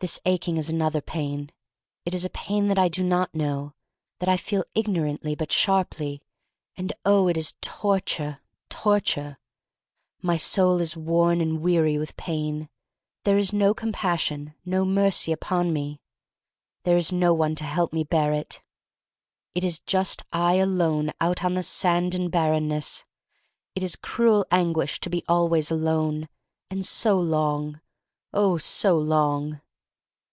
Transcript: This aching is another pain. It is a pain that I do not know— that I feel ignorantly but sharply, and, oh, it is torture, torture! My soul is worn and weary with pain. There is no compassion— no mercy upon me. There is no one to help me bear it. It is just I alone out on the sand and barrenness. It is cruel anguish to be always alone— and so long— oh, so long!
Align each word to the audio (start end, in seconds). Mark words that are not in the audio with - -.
This 0.00 0.20
aching 0.26 0.58
is 0.58 0.68
another 0.68 1.00
pain. 1.00 1.50
It 2.04 2.12
is 2.12 2.22
a 2.22 2.28
pain 2.28 2.68
that 2.68 2.78
I 2.78 2.88
do 2.88 3.02
not 3.02 3.34
know— 3.34 3.72
that 4.18 4.28
I 4.28 4.36
feel 4.36 4.62
ignorantly 4.74 5.34
but 5.34 5.50
sharply, 5.50 6.20
and, 6.76 6.92
oh, 7.06 7.28
it 7.28 7.38
is 7.38 7.54
torture, 7.62 8.40
torture! 8.68 9.38
My 10.20 10.36
soul 10.36 10.80
is 10.82 10.98
worn 10.98 11.40
and 11.40 11.62
weary 11.62 11.96
with 11.96 12.14
pain. 12.18 12.68
There 13.24 13.38
is 13.38 13.54
no 13.54 13.72
compassion— 13.72 14.52
no 14.66 14.84
mercy 14.84 15.32
upon 15.32 15.72
me. 15.72 16.02
There 16.82 16.98
is 16.98 17.10
no 17.10 17.32
one 17.32 17.54
to 17.54 17.64
help 17.64 17.94
me 17.94 18.04
bear 18.04 18.34
it. 18.34 18.62
It 19.54 19.64
is 19.64 19.80
just 19.80 20.24
I 20.30 20.56
alone 20.56 21.12
out 21.22 21.42
on 21.42 21.54
the 21.54 21.62
sand 21.62 22.14
and 22.14 22.30
barrenness. 22.30 23.06
It 23.74 23.82
is 23.82 23.96
cruel 23.96 24.44
anguish 24.50 25.00
to 25.00 25.08
be 25.08 25.24
always 25.26 25.70
alone— 25.70 26.28
and 26.70 26.84
so 26.84 27.18
long— 27.18 27.80
oh, 28.34 28.58
so 28.58 28.98
long! 28.98 29.62